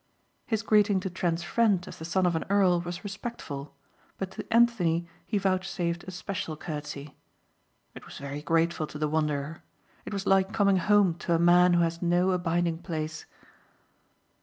His 0.47 0.63
greeting 0.63 0.99
to 1.01 1.11
Trent's 1.11 1.43
friend 1.43 1.87
as 1.87 1.99
the 1.99 2.05
son 2.05 2.25
of 2.25 2.35
an 2.35 2.43
earl 2.49 2.81
was 2.81 3.03
respectful, 3.03 3.75
but 4.17 4.31
to 4.31 4.51
Anthony 4.51 5.07
he 5.27 5.37
vouchsafed 5.37 6.05
especial 6.05 6.57
courtesy. 6.57 7.15
It 7.93 8.05
was 8.07 8.17
very 8.17 8.41
grateful 8.41 8.87
to 8.87 8.97
the 8.97 9.07
wanderer. 9.07 9.61
It 10.05 10.11
was 10.11 10.25
like 10.25 10.51
coming 10.53 10.77
home 10.77 11.13
to 11.19 11.35
a 11.35 11.37
man 11.37 11.73
who 11.73 11.83
has 11.83 12.01
no 12.01 12.31
abiding 12.31 12.79
place. 12.79 13.27